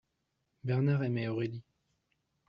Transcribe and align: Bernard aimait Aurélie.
Bernard 0.63 1.03
aimait 1.03 1.27
Aurélie. 1.27 1.61